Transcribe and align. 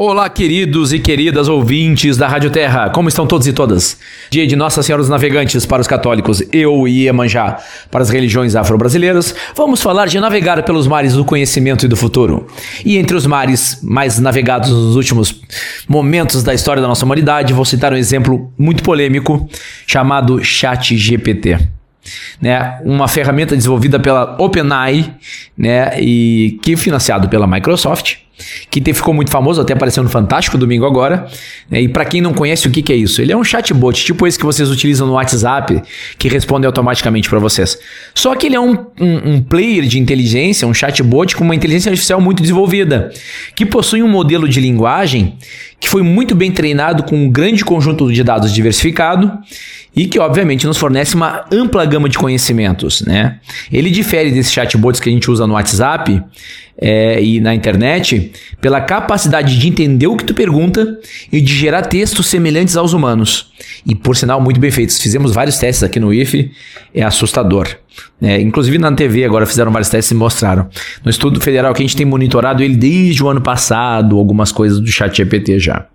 Olá, 0.00 0.28
queridos 0.30 0.92
e 0.92 1.00
queridas 1.00 1.48
ouvintes 1.48 2.16
da 2.16 2.28
Rádio 2.28 2.50
Terra, 2.50 2.88
como 2.88 3.08
estão 3.08 3.26
todos 3.26 3.48
e 3.48 3.52
todas? 3.52 3.98
Dia 4.30 4.46
de 4.46 4.54
Nossa 4.54 4.80
Senhora 4.80 5.02
dos 5.02 5.10
Navegantes 5.10 5.66
para 5.66 5.80
os 5.80 5.88
católicos, 5.88 6.40
eu 6.52 6.86
e 6.86 7.06
Iemanjá 7.06 7.58
para 7.90 8.02
as 8.02 8.08
religiões 8.08 8.54
afro-brasileiras, 8.54 9.34
vamos 9.56 9.82
falar 9.82 10.06
de 10.06 10.20
navegar 10.20 10.62
pelos 10.62 10.86
mares 10.86 11.14
do 11.14 11.24
conhecimento 11.24 11.84
e 11.84 11.88
do 11.88 11.96
futuro. 11.96 12.46
E 12.84 12.96
entre 12.96 13.16
os 13.16 13.26
mares 13.26 13.80
mais 13.82 14.20
navegados 14.20 14.70
nos 14.70 14.94
últimos 14.94 15.34
momentos 15.88 16.44
da 16.44 16.54
história 16.54 16.80
da 16.80 16.86
nossa 16.86 17.04
humanidade, 17.04 17.52
vou 17.52 17.64
citar 17.64 17.92
um 17.92 17.96
exemplo 17.96 18.52
muito 18.56 18.84
polêmico 18.84 19.48
chamado 19.84 20.44
Chat 20.44 20.96
GPT 20.96 21.58
né, 22.40 22.78
uma 22.84 23.08
ferramenta 23.08 23.56
desenvolvida 23.56 23.98
pela 23.98 24.36
OpenAI, 24.38 25.14
né, 25.56 26.00
e 26.00 26.58
que 26.62 26.76
financiado 26.76 27.28
pela 27.28 27.46
Microsoft, 27.46 28.16
que 28.70 28.80
ficou 28.94 29.12
muito 29.14 29.30
famoso, 29.30 29.60
até 29.60 29.72
apareceu 29.72 30.02
no 30.02 30.08
Fantástico 30.08 30.56
domingo 30.56 30.86
agora. 30.86 31.26
Né, 31.70 31.82
e 31.82 31.88
para 31.88 32.04
quem 32.04 32.20
não 32.20 32.32
conhece 32.32 32.66
o 32.66 32.70
que, 32.70 32.82
que 32.82 32.92
é 32.92 32.96
isso, 32.96 33.20
ele 33.20 33.32
é 33.32 33.36
um 33.36 33.44
chatbot, 33.44 34.04
tipo 34.04 34.26
esse 34.26 34.38
que 34.38 34.44
vocês 34.44 34.70
utilizam 34.70 35.06
no 35.06 35.14
WhatsApp, 35.14 35.82
que 36.18 36.28
responde 36.28 36.66
automaticamente 36.66 37.28
para 37.28 37.38
vocês. 37.38 37.78
Só 38.14 38.34
que 38.34 38.46
ele 38.46 38.56
é 38.56 38.60
um, 38.60 38.74
um, 39.00 39.34
um 39.34 39.42
player 39.42 39.84
de 39.84 39.98
inteligência, 39.98 40.66
um 40.66 40.74
chatbot 40.74 41.36
com 41.36 41.44
uma 41.44 41.54
inteligência 41.54 41.90
artificial 41.90 42.20
muito 42.20 42.42
desenvolvida, 42.42 43.10
que 43.54 43.66
possui 43.66 44.02
um 44.02 44.08
modelo 44.08 44.48
de 44.48 44.60
linguagem 44.60 45.36
que 45.80 45.88
foi 45.88 46.02
muito 46.02 46.34
bem 46.34 46.50
treinado 46.50 47.02
com 47.04 47.16
um 47.16 47.30
grande 47.30 47.64
conjunto 47.64 48.12
de 48.12 48.24
dados 48.24 48.52
diversificado 48.52 49.32
e 49.94 50.06
que 50.06 50.18
obviamente 50.18 50.66
nos 50.66 50.76
fornece 50.76 51.14
uma 51.14 51.44
ampla 51.52 51.84
gama 51.84 52.08
de 52.08 52.18
conhecimentos, 52.18 53.02
né? 53.02 53.38
Ele 53.72 53.90
difere 53.90 54.30
desses 54.30 54.52
chatbots 54.52 55.00
que 55.00 55.08
a 55.08 55.12
gente 55.12 55.30
usa 55.30 55.46
no 55.46 55.54
WhatsApp 55.54 56.22
é, 56.80 57.22
e 57.22 57.40
na 57.40 57.54
internet 57.54 58.32
pela 58.60 58.80
capacidade 58.80 59.58
de 59.58 59.68
entender 59.68 60.06
o 60.06 60.16
que 60.16 60.24
tu 60.24 60.34
pergunta 60.34 60.98
e 61.32 61.40
de 61.40 61.54
gerar 61.54 61.82
textos 61.82 62.26
semelhantes 62.26 62.76
aos 62.76 62.92
humanos. 62.92 63.52
E 63.86 63.94
por 63.94 64.16
sinal, 64.16 64.40
muito 64.40 64.60
bem 64.60 64.70
feitos. 64.70 65.00
Fizemos 65.00 65.32
vários 65.32 65.58
testes 65.58 65.82
aqui 65.82 65.98
no 65.98 66.12
IFE, 66.12 66.52
é 66.94 67.02
assustador. 67.02 67.68
É, 68.20 68.40
inclusive 68.40 68.78
na 68.78 68.90
TV 68.92 69.24
agora 69.24 69.46
fizeram 69.46 69.70
vários 69.70 69.88
testes 69.88 70.10
e 70.10 70.14
mostraram. 70.14 70.68
No 71.04 71.10
estudo 71.10 71.40
federal 71.40 71.72
que 71.72 71.82
a 71.82 71.86
gente 71.86 71.96
tem 71.96 72.06
monitorado 72.06 72.62
ele 72.62 72.76
desde 72.76 73.22
o 73.22 73.28
ano 73.28 73.40
passado, 73.40 74.18
algumas 74.18 74.50
coisas 74.50 74.80
do 74.80 74.88
chat 74.88 75.16
GPT 75.16 75.58
já. 75.58 75.86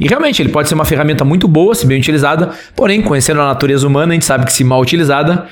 E 0.00 0.08
realmente 0.08 0.40
ele 0.40 0.48
pode 0.48 0.68
ser 0.68 0.74
uma 0.74 0.84
ferramenta 0.84 1.24
muito 1.24 1.46
boa, 1.46 1.74
se 1.74 1.86
bem 1.86 1.98
utilizada, 1.98 2.50
porém, 2.74 3.02
conhecendo 3.02 3.40
a 3.40 3.46
natureza 3.46 3.86
humana, 3.86 4.12
a 4.12 4.14
gente 4.14 4.24
sabe 4.24 4.44
que 4.44 4.52
se 4.52 4.64
mal 4.64 4.80
utilizada, 4.80 5.46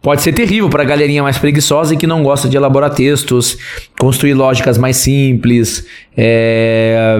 Pode 0.00 0.22
ser 0.22 0.32
terrível 0.32 0.68
para 0.70 0.84
a 0.84 0.86
galerinha 0.86 1.22
mais 1.24 1.38
preguiçosa 1.38 1.94
e 1.94 1.96
que 1.96 2.06
não 2.06 2.22
gosta 2.22 2.48
de 2.48 2.56
elaborar 2.56 2.90
textos, 2.90 3.58
construir 3.98 4.32
lógicas 4.32 4.78
mais 4.78 4.96
simples, 4.96 5.84
é, 6.16 7.18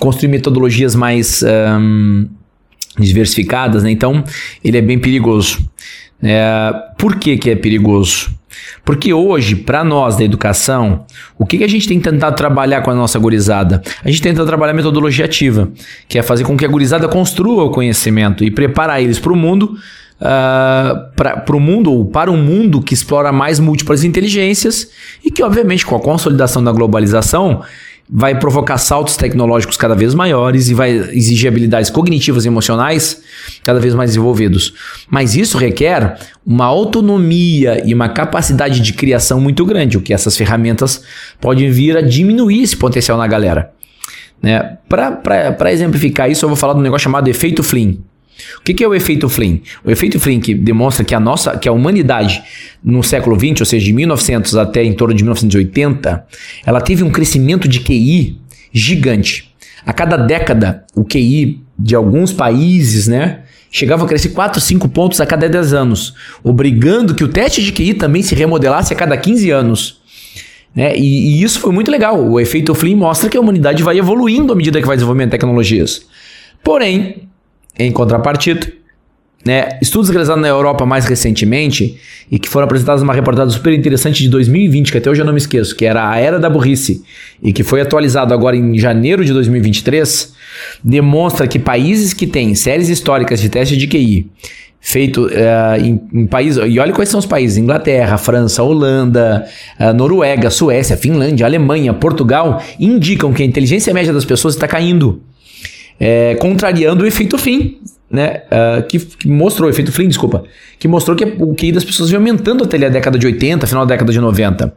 construir 0.00 0.28
metodologias 0.28 0.96
mais 0.96 1.44
um, 1.80 2.26
diversificadas, 2.98 3.84
né? 3.84 3.90
Então, 3.90 4.24
ele 4.64 4.78
é 4.78 4.82
bem 4.82 4.98
perigoso. 4.98 5.58
É, 6.22 6.72
por 6.98 7.16
que, 7.16 7.36
que 7.36 7.50
é 7.50 7.56
perigoso? 7.56 8.30
Porque 8.84 9.12
hoje, 9.12 9.56
para 9.56 9.84
nós 9.84 10.16
da 10.16 10.24
educação, 10.24 11.04
o 11.38 11.44
que, 11.44 11.58
que 11.58 11.64
a 11.64 11.68
gente 11.68 11.86
tem 11.88 12.00
tentado 12.00 12.36
trabalhar 12.36 12.82
com 12.82 12.90
a 12.90 12.94
nossa 12.94 13.18
gurizada? 13.18 13.82
A 14.04 14.08
gente 14.08 14.22
tenta 14.22 14.46
trabalhar 14.46 14.72
metodologia 14.72 15.24
ativa, 15.24 15.70
que 16.08 16.18
é 16.18 16.22
fazer 16.22 16.44
com 16.44 16.56
que 16.56 16.64
a 16.64 16.68
gurizada 16.68 17.08
construa 17.08 17.64
o 17.64 17.70
conhecimento 17.70 18.44
e 18.44 18.50
preparar 18.50 19.02
eles 19.02 19.18
para 19.18 19.32
o 19.32 19.36
mundo 19.36 19.76
uh, 20.20 21.14
para 21.14 21.56
o 21.56 21.60
mundo 21.60 21.92
ou 21.92 22.04
para 22.04 22.30
um 22.30 22.36
mundo 22.36 22.80
que 22.80 22.94
explora 22.94 23.32
mais 23.32 23.58
múltiplas 23.58 24.04
inteligências 24.04 24.88
e 25.24 25.30
que, 25.30 25.42
obviamente, 25.42 25.84
com 25.84 25.96
a 25.96 26.00
consolidação 26.00 26.62
da 26.62 26.72
globalização, 26.72 27.62
vai 28.08 28.38
provocar 28.38 28.78
saltos 28.78 29.16
tecnológicos 29.16 29.76
cada 29.76 29.94
vez 29.94 30.14
maiores 30.14 30.68
e 30.68 30.74
vai 30.74 30.90
exigir 30.90 31.48
habilidades 31.48 31.90
cognitivas 31.90 32.44
e 32.44 32.48
emocionais 32.48 33.20
cada 33.64 33.80
vez 33.80 33.94
mais 33.94 34.10
desenvolvidos. 34.10 34.74
Mas 35.10 35.34
isso 35.34 35.58
requer 35.58 36.18
uma 36.44 36.64
autonomia 36.64 37.82
e 37.84 37.92
uma 37.92 38.08
capacidade 38.08 38.80
de 38.80 38.92
criação 38.92 39.40
muito 39.40 39.64
grande, 39.64 39.98
o 39.98 40.00
que 40.00 40.14
essas 40.14 40.36
ferramentas 40.36 41.02
podem 41.40 41.70
vir 41.70 41.96
a 41.96 42.00
diminuir 42.00 42.62
esse 42.62 42.76
potencial 42.76 43.18
na 43.18 43.26
galera. 43.26 43.72
Né? 44.40 44.78
Para 44.88 45.72
exemplificar 45.72 46.30
isso, 46.30 46.44
eu 46.44 46.48
vou 46.48 46.56
falar 46.56 46.74
de 46.74 46.80
um 46.80 46.82
negócio 46.82 47.04
chamado 47.04 47.26
efeito 47.28 47.62
Flynn. 47.62 47.96
O 48.58 48.62
que, 48.62 48.74
que 48.74 48.84
é 48.84 48.88
o 48.88 48.94
efeito 48.94 49.28
Flynn? 49.28 49.58
O 49.84 49.90
efeito 49.90 50.20
Flynn 50.20 50.40
que 50.40 50.54
demonstra 50.54 51.04
que 51.04 51.14
a 51.14 51.20
nossa, 51.20 51.56
que 51.56 51.68
a 51.68 51.72
humanidade 51.72 52.42
no 52.82 53.02
século 53.02 53.38
XX, 53.38 53.60
ou 53.60 53.66
seja, 53.66 53.84
de 53.84 53.92
1900 53.92 54.56
até 54.56 54.84
em 54.84 54.92
torno 54.92 55.14
de 55.14 55.22
1980, 55.22 56.26
ela 56.64 56.80
teve 56.80 57.02
um 57.02 57.10
crescimento 57.10 57.66
de 57.66 57.80
QI 57.80 58.38
gigante. 58.72 59.54
A 59.84 59.92
cada 59.92 60.16
década, 60.16 60.84
o 60.94 61.04
QI 61.04 61.60
de 61.78 61.94
alguns 61.94 62.32
países, 62.32 63.06
né, 63.06 63.40
chegava 63.70 64.04
a 64.04 64.08
crescer 64.08 64.30
4, 64.30 64.60
5 64.60 64.88
pontos 64.88 65.20
a 65.20 65.26
cada 65.26 65.48
10 65.48 65.72
anos, 65.72 66.14
obrigando 66.42 67.14
que 67.14 67.24
o 67.24 67.28
teste 67.28 67.62
de 67.62 67.72
QI 67.72 67.94
também 67.94 68.22
se 68.22 68.34
remodelasse 68.34 68.92
a 68.92 68.96
cada 68.96 69.16
15 69.16 69.50
anos. 69.50 70.00
Né? 70.74 70.94
E, 70.96 71.38
e 71.38 71.42
isso 71.42 71.58
foi 71.58 71.72
muito 71.72 71.90
legal. 71.90 72.22
O 72.22 72.38
efeito 72.38 72.74
Flynn 72.74 72.96
mostra 72.96 73.30
que 73.30 73.36
a 73.36 73.40
humanidade 73.40 73.82
vai 73.82 73.98
evoluindo 73.98 74.52
à 74.52 74.56
medida 74.56 74.80
que 74.80 74.86
vai 74.86 74.96
desenvolvendo 74.96 75.30
tecnologias. 75.30 76.02
Porém, 76.62 77.28
em 77.78 77.92
contrapartida, 77.92 78.72
né, 79.44 79.78
estudos 79.80 80.10
realizados 80.10 80.42
na 80.42 80.48
Europa 80.48 80.84
mais 80.84 81.04
recentemente 81.04 81.96
e 82.30 82.38
que 82.38 82.48
foram 82.48 82.64
apresentados 82.64 83.00
numa 83.00 83.14
reportagem 83.14 83.52
super 83.52 83.72
interessante 83.72 84.22
de 84.22 84.28
2020, 84.28 84.90
que 84.90 84.98
até 84.98 85.08
hoje 85.08 85.22
eu 85.22 85.24
não 85.24 85.32
me 85.32 85.38
esqueço, 85.38 85.76
que 85.76 85.84
era 85.84 86.10
a 86.10 86.18
Era 86.18 86.40
da 86.40 86.50
Burrice, 86.50 87.02
e 87.40 87.52
que 87.52 87.62
foi 87.62 87.80
atualizado 87.80 88.34
agora 88.34 88.56
em 88.56 88.76
janeiro 88.76 89.24
de 89.24 89.32
2023, 89.32 90.34
demonstra 90.82 91.46
que 91.46 91.60
países 91.60 92.12
que 92.12 92.26
têm 92.26 92.56
séries 92.56 92.88
históricas 92.88 93.40
de 93.40 93.48
teste 93.48 93.76
de 93.76 93.86
QI 93.86 94.28
feito 94.80 95.26
uh, 95.26 95.80
em, 95.80 96.00
em 96.12 96.26
países. 96.26 96.62
E 96.66 96.78
olha 96.78 96.92
quais 96.92 97.08
são 97.08 97.20
os 97.20 97.26
países: 97.26 97.56
Inglaterra, 97.56 98.18
França, 98.18 98.62
Holanda, 98.62 99.46
uh, 99.78 99.92
Noruega, 99.92 100.50
Suécia, 100.50 100.96
Finlândia, 100.96 101.46
Alemanha, 101.46 101.92
Portugal, 101.92 102.62
indicam 102.78 103.32
que 103.32 103.42
a 103.42 103.46
inteligência 103.46 103.94
média 103.94 104.12
das 104.12 104.24
pessoas 104.24 104.54
está 104.54 104.66
caindo 104.66 105.22
é, 105.98 106.34
contrariando 106.36 107.04
o 107.04 107.06
efeito 107.06 107.38
Flynn, 107.38 107.74
né? 108.10 108.42
Uh, 108.46 108.86
que, 108.86 108.98
que, 108.98 109.28
mostrou, 109.28 109.68
o 109.68 109.70
efeito 109.70 109.90
Flynn, 109.90 110.08
desculpa, 110.08 110.44
que 110.78 110.86
mostrou 110.86 111.16
que 111.16 111.24
o 111.24 111.54
QI 111.54 111.72
das 111.72 111.84
pessoas 111.84 112.08
vinha 112.08 112.18
aumentando 112.18 112.64
até 112.64 112.76
a 112.84 112.88
década 112.88 113.18
de 113.18 113.26
80, 113.26 113.66
final 113.66 113.84
da 113.84 113.94
década 113.94 114.12
de 114.12 114.20
90. 114.20 114.72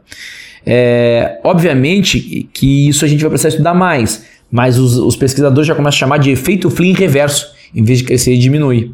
É, 0.66 1.38
obviamente 1.42 2.48
que 2.52 2.88
isso 2.88 3.04
a 3.04 3.08
gente 3.08 3.20
vai 3.20 3.30
precisar 3.30 3.50
estudar 3.50 3.72
mais, 3.72 4.24
mas 4.50 4.78
os, 4.78 4.96
os 4.96 5.16
pesquisadores 5.16 5.66
já 5.66 5.74
começam 5.74 5.96
a 5.96 6.00
chamar 6.00 6.18
de 6.18 6.30
efeito 6.30 6.68
Flynn 6.68 6.92
reverso, 6.92 7.46
em 7.74 7.84
vez 7.84 8.00
de 8.00 8.04
crescer 8.04 8.34
e 8.34 8.38
diminuir. 8.38 8.92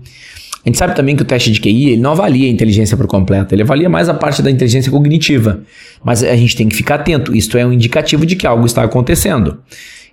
A 0.64 0.68
gente 0.68 0.78
sabe 0.78 0.96
também 0.96 1.14
que 1.14 1.22
o 1.22 1.24
teste 1.24 1.50
de 1.52 1.60
QI 1.60 1.90
ele 1.90 2.02
não 2.02 2.10
avalia 2.10 2.48
a 2.48 2.50
inteligência 2.50 2.96
por 2.96 3.06
completo, 3.06 3.54
ele 3.54 3.62
avalia 3.62 3.88
mais 3.88 4.08
a 4.08 4.14
parte 4.14 4.42
da 4.42 4.50
inteligência 4.50 4.90
cognitiva. 4.90 5.60
Mas 6.04 6.24
a 6.24 6.34
gente 6.34 6.56
tem 6.56 6.68
que 6.68 6.74
ficar 6.74 6.96
atento, 6.96 7.34
isto 7.34 7.56
é 7.56 7.64
um 7.64 7.72
indicativo 7.72 8.26
de 8.26 8.34
que 8.34 8.46
algo 8.46 8.66
está 8.66 8.82
acontecendo. 8.82 9.58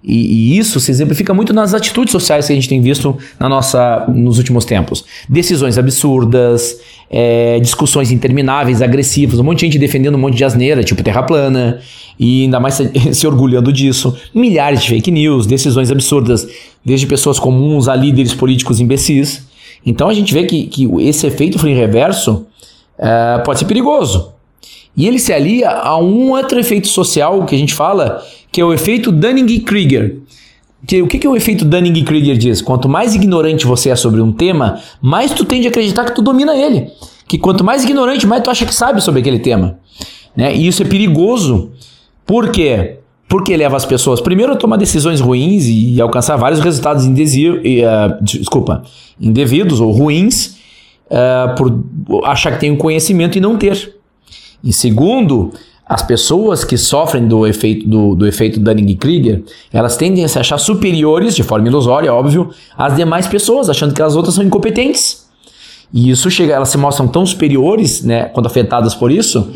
E, 0.04 0.56
e, 0.56 0.58
isso 0.58 0.80
se 0.82 0.92
exemplifica 0.92 1.34
muito 1.34 1.54
nas 1.54 1.74
atitudes 1.74 2.12
sociais 2.12 2.46
que 2.46 2.52
a 2.52 2.56
gente 2.56 2.68
tem 2.68 2.82
visto 2.82 3.18
na 3.40 3.48
nossa, 3.48 4.06
nos 4.10 4.38
últimos 4.38 4.66
tempos. 4.66 5.06
Decisões 5.30 5.78
absurdas, 5.78 6.78
é, 7.10 7.58
discussões 7.62 8.12
intermináveis, 8.12 8.82
agressivas, 8.82 9.40
um 9.40 9.44
monte 9.44 9.60
de 9.60 9.66
gente 9.68 9.80
defendendo 9.80 10.16
um 10.16 10.20
monte 10.20 10.36
de 10.36 10.44
asneira, 10.44 10.84
tipo 10.84 11.02
terra 11.02 11.24
plana, 11.24 11.80
e 12.20 12.44
ainda 12.44 12.60
mais 12.60 12.74
se, 12.74 12.92
se 13.16 13.26
orgulhando 13.26 13.72
disso. 13.72 14.18
Milhares 14.34 14.82
de 14.82 14.90
fake 14.90 15.10
news, 15.10 15.48
decisões 15.48 15.90
absurdas, 15.90 16.48
desde 16.84 17.08
pessoas 17.08 17.40
comuns 17.40 17.88
a 17.88 17.96
líderes 17.96 18.34
políticos 18.34 18.82
imbecis. 18.82 19.48
Então 19.86 20.10
a 20.10 20.14
gente 20.14 20.34
vê 20.34 20.44
que, 20.44 20.66
que 20.66 20.86
esse 21.00 21.26
efeito 21.28 21.58
free 21.58 21.74
reverso 21.74 22.46
é, 22.98 23.42
pode 23.46 23.60
ser 23.60 23.66
perigoso. 23.66 24.33
E 24.96 25.08
ele 25.08 25.18
se 25.18 25.34
alia 25.34 25.70
a 25.70 25.98
um 25.98 26.32
outro 26.32 26.60
efeito 26.60 26.88
social 26.88 27.46
que 27.46 27.56
a 27.56 27.58
gente 27.58 27.74
fala, 27.74 28.24
que 28.52 28.62
é 28.62 28.66
o 28.66 28.74
efeito 28.74 29.12
Dunning-Kruger. 29.12 30.18
Que, 30.86 31.02
o 31.02 31.08
que, 31.08 31.18
que 31.18 31.28
o 31.28 31.36
efeito 31.36 31.66
Dunning-Kruger 31.66 32.38
diz? 32.38 32.62
Quanto 32.62 32.88
mais 32.88 33.16
ignorante 33.16 33.66
você 33.66 33.90
é 33.90 33.96
sobre 33.96 34.22
um 34.22 34.32
tema, 34.32 34.80
mais 35.02 35.32
tu 35.32 35.46
tende 35.46 35.68
a 35.68 35.70
acreditar 35.70 36.06
que 36.06 36.14
tu 36.14 36.22
domina 36.22 36.56
ele. 36.56 36.90
Que 37.28 37.38
quanto 37.38 37.64
mais 37.64 37.84
ignorante, 37.84 38.28
mais 38.28 38.44
tu 38.44 38.50
acha 38.50 38.66
que 38.66 38.76
sabe 38.76 39.02
sobre 39.02 39.22
aquele 39.22 39.40
tema. 39.40 39.80
Né? 40.36 40.56
E 40.56 40.68
isso 40.68 40.84
é 40.84 40.86
perigoso. 40.86 41.72
Por 42.26 42.52
quê? 42.52 42.98
Porque 43.28 43.56
leva 43.58 43.76
as 43.76 43.86
pessoas, 43.86 44.22
primeiro, 44.22 44.54
a 44.54 44.56
tomar 44.56 44.78
decisões 44.78 45.20
ruins 45.20 45.66
e 45.66 46.00
alcançar 46.00 46.36
vários 46.36 46.60
resultados 46.60 47.06
indesir, 47.06 47.54
uh, 47.54 48.24
desculpa, 48.24 48.84
indevidos 49.20 49.80
ou 49.80 49.92
ruins 49.92 50.58
uh, 51.08 51.56
por 51.56 51.84
achar 52.26 52.52
que 52.52 52.60
tem 52.60 52.70
um 52.72 52.76
conhecimento 52.76 53.38
e 53.38 53.42
não 53.42 53.58
ter. 53.58 53.96
E 54.64 54.72
segundo, 54.72 55.52
as 55.86 56.02
pessoas 56.02 56.64
que 56.64 56.78
sofrem 56.78 57.28
do 57.28 57.46
efeito 57.46 57.88
do, 57.88 58.16
do 58.16 58.26
efeito 58.26 58.60
Dunning-Kruger, 58.60 59.44
elas 59.72 59.98
tendem 59.98 60.24
a 60.24 60.28
se 60.28 60.40
achar 60.40 60.58
superiores, 60.58 61.36
de 61.36 61.44
forma 61.44 61.68
ilusória, 61.68 62.14
óbvio, 62.14 62.50
às 62.78 62.96
demais 62.96 63.28
pessoas, 63.28 63.70
achando 63.70 63.94
que 63.94 64.02
as 64.02 64.16
outras 64.16 64.36
são 64.36 64.44
incompetentes. 64.44 65.28
E 65.94 66.10
isso 66.10 66.32
chega, 66.32 66.54
elas 66.54 66.70
se 66.70 66.78
mostram 66.78 67.08
tão 67.08 67.26
superiores, 67.26 68.04
né, 68.04 68.26
quando 68.26 68.48
afetadas 68.48 68.96
por 68.96 69.12
isso, 69.12 69.52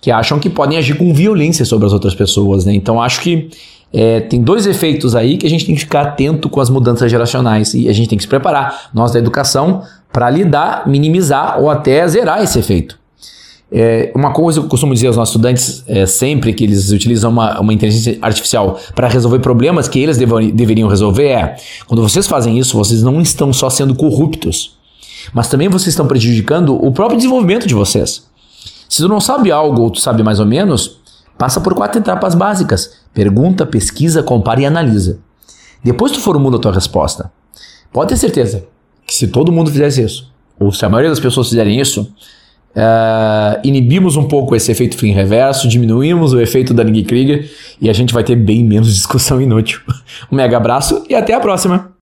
que 0.00 0.10
acham 0.10 0.38
que 0.38 0.48
podem 0.48 0.78
agir 0.78 0.96
com 0.96 1.12
violência 1.12 1.64
sobre 1.64 1.86
as 1.86 1.92
outras 1.92 2.14
pessoas, 2.14 2.64
né? 2.64 2.74
Então 2.74 3.00
acho 3.00 3.20
que 3.20 3.50
é, 3.92 4.20
tem 4.20 4.40
dois 4.40 4.66
efeitos 4.66 5.14
aí 5.14 5.36
que 5.36 5.46
a 5.46 5.50
gente 5.50 5.66
tem 5.66 5.74
que 5.74 5.82
ficar 5.82 6.00
atento 6.00 6.48
com 6.48 6.60
as 6.60 6.70
mudanças 6.70 7.10
geracionais 7.10 7.74
e 7.74 7.88
a 7.88 7.92
gente 7.92 8.08
tem 8.08 8.16
que 8.16 8.24
se 8.24 8.28
preparar, 8.28 8.90
nós 8.94 9.12
da 9.12 9.18
educação, 9.18 9.82
para 10.10 10.30
lidar, 10.30 10.88
minimizar 10.88 11.60
ou 11.60 11.68
até 11.68 12.06
zerar 12.08 12.42
esse 12.42 12.58
efeito. 12.58 13.01
É, 13.74 14.12
uma 14.14 14.34
coisa 14.34 14.60
que 14.60 14.66
eu 14.66 14.68
costumo 14.68 14.92
dizer 14.92 15.06
aos 15.06 15.16
nossos 15.16 15.34
estudantes 15.34 15.82
é, 15.86 16.04
sempre 16.04 16.52
que 16.52 16.62
eles 16.62 16.90
utilizam 16.90 17.30
uma, 17.30 17.58
uma 17.58 17.72
inteligência 17.72 18.18
artificial 18.20 18.78
para 18.94 19.08
resolver 19.08 19.38
problemas 19.38 19.88
que 19.88 19.98
eles 19.98 20.18
deveriam 20.18 20.90
resolver 20.90 21.28
é: 21.28 21.56
quando 21.86 22.02
vocês 22.02 22.26
fazem 22.26 22.58
isso, 22.58 22.76
vocês 22.76 23.02
não 23.02 23.18
estão 23.22 23.50
só 23.50 23.70
sendo 23.70 23.94
corruptos, 23.94 24.76
mas 25.32 25.48
também 25.48 25.70
vocês 25.70 25.88
estão 25.88 26.06
prejudicando 26.06 26.74
o 26.74 26.92
próprio 26.92 27.16
desenvolvimento 27.16 27.66
de 27.66 27.74
vocês. 27.74 28.26
Se 28.90 28.98
tu 29.00 29.08
não 29.08 29.20
sabe 29.20 29.50
algo 29.50 29.80
ou 29.80 29.90
tu 29.90 30.00
sabe 30.00 30.22
mais 30.22 30.38
ou 30.38 30.44
menos, 30.44 31.00
passa 31.38 31.58
por 31.58 31.74
quatro 31.74 31.98
etapas 31.98 32.34
básicas: 32.34 32.98
pergunta, 33.14 33.64
pesquisa, 33.64 34.22
compara 34.22 34.60
e 34.60 34.66
analisa. 34.66 35.18
Depois 35.82 36.12
tu 36.12 36.20
formula 36.20 36.56
a 36.56 36.60
tua 36.60 36.72
resposta. 36.72 37.32
Pode 37.90 38.10
ter 38.10 38.18
certeza 38.18 38.64
que 39.06 39.14
se 39.14 39.28
todo 39.28 39.50
mundo 39.50 39.70
fizesse 39.70 40.02
isso, 40.02 40.30
ou 40.60 40.70
se 40.70 40.84
a 40.84 40.90
maioria 40.90 41.08
das 41.08 41.20
pessoas 41.20 41.48
fizerem 41.48 41.80
isso, 41.80 42.12
Uh, 42.74 43.60
inibimos 43.62 44.16
um 44.16 44.26
pouco 44.26 44.56
esse 44.56 44.72
efeito 44.72 44.96
fim 44.96 45.12
reverso, 45.12 45.68
diminuímos 45.68 46.32
o 46.32 46.40
efeito 46.40 46.72
da 46.72 46.82
Krieger 46.84 47.50
e 47.78 47.90
a 47.90 47.92
gente 47.92 48.14
vai 48.14 48.24
ter 48.24 48.36
bem 48.36 48.64
menos 48.64 48.88
discussão 48.94 49.40
inútil. 49.40 49.80
Um 50.30 50.36
mega 50.36 50.56
abraço 50.56 51.04
e 51.08 51.14
até 51.14 51.34
a 51.34 51.40
próxima! 51.40 51.91